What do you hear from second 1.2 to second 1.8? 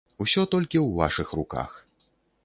руках!